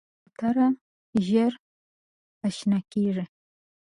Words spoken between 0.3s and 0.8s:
کوتره